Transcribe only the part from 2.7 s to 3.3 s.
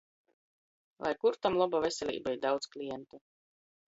klientu!